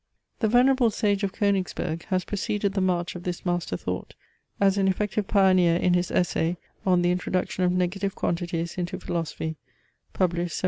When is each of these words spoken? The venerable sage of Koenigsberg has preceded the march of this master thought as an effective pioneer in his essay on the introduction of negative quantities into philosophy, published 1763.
The 0.39 0.47
venerable 0.47 0.89
sage 0.89 1.21
of 1.23 1.31
Koenigsberg 1.31 2.05
has 2.05 2.23
preceded 2.25 2.73
the 2.73 2.81
march 2.81 3.13
of 3.13 3.21
this 3.21 3.45
master 3.45 3.77
thought 3.77 4.15
as 4.59 4.75
an 4.75 4.87
effective 4.87 5.27
pioneer 5.27 5.75
in 5.75 5.93
his 5.93 6.09
essay 6.09 6.57
on 6.87 7.03
the 7.03 7.11
introduction 7.11 7.65
of 7.65 7.71
negative 7.71 8.15
quantities 8.15 8.79
into 8.79 8.97
philosophy, 8.99 9.57
published 10.13 10.57
1763. 10.57 10.57